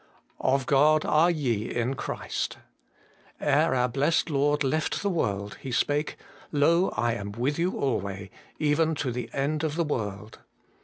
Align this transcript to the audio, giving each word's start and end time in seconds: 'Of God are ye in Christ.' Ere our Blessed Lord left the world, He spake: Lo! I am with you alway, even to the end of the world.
'Of 0.55 0.65
God 0.65 1.05
are 1.05 1.29
ye 1.29 1.69
in 1.75 1.93
Christ.' 1.93 2.57
Ere 3.39 3.75
our 3.75 3.87
Blessed 3.87 4.31
Lord 4.31 4.63
left 4.63 5.03
the 5.03 5.11
world, 5.11 5.59
He 5.61 5.71
spake: 5.71 6.17
Lo! 6.51 6.89
I 6.97 7.13
am 7.13 7.33
with 7.33 7.59
you 7.59 7.77
alway, 7.77 8.31
even 8.57 8.95
to 8.95 9.11
the 9.11 9.29
end 9.31 9.63
of 9.63 9.75
the 9.75 9.83
world. 9.83 10.39